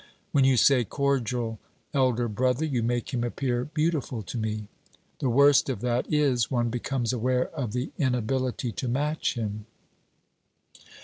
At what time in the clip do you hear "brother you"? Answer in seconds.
2.27-2.81